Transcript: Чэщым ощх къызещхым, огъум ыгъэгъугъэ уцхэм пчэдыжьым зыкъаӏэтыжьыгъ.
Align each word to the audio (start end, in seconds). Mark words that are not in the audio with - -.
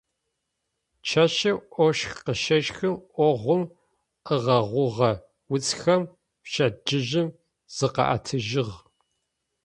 Чэщым 1.07 1.57
ощх 1.85 2.13
къызещхым, 2.25 2.95
огъум 3.27 3.63
ыгъэгъугъэ 4.33 5.11
уцхэм 5.53 6.01
пчэдыжьым 6.43 7.27
зыкъаӏэтыжьыгъ. 7.75 8.75